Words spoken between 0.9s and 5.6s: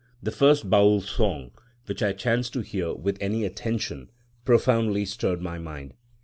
song, which I chanced to hear with any attention, profoundly stirred my